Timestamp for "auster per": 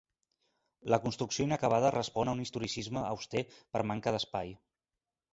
3.09-3.83